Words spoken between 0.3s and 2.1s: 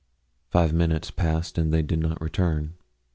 Five minutes passed and they did